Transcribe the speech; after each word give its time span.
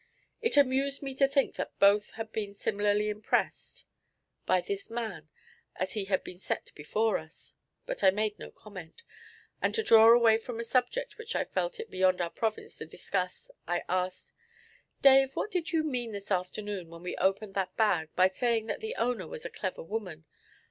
It 0.41 0.57
amused 0.57 1.03
me 1.03 1.13
to 1.13 1.27
think 1.27 1.57
that 1.57 1.77
both 1.77 2.09
had 2.13 2.31
been 2.31 2.55
similarly 2.55 3.07
impressed 3.09 3.85
by 4.47 4.59
this 4.59 4.89
man 4.89 5.29
as 5.75 5.93
he 5.93 6.05
had 6.05 6.23
been 6.23 6.39
set 6.39 6.71
before 6.73 7.19
us; 7.19 7.53
but 7.85 8.03
I 8.03 8.09
made 8.09 8.39
no 8.39 8.49
comment, 8.49 9.03
and 9.61 9.75
to 9.75 9.83
draw 9.83 10.11
away 10.11 10.39
from 10.39 10.59
a 10.59 10.63
subject 10.63 11.19
which 11.19 11.35
I 11.35 11.43
felt 11.45 11.79
it 11.79 11.91
beyond 11.91 12.19
our 12.19 12.31
province 12.31 12.77
to 12.79 12.87
discuss 12.87 13.51
I 13.67 13.83
asked: 13.87 14.33
'Dave, 15.03 15.35
what 15.35 15.51
did 15.51 15.71
you 15.71 15.83
mean 15.83 16.13
this 16.13 16.31
afternoon, 16.31 16.89
when 16.89 17.03
we 17.03 17.15
opened 17.17 17.53
that 17.53 17.77
bag, 17.77 18.09
by 18.15 18.27
saying 18.27 18.65
that 18.65 18.79
the 18.81 18.95
owner 18.95 19.27
was 19.27 19.45
a 19.45 19.51
clever 19.51 19.83
woman? 19.83 20.25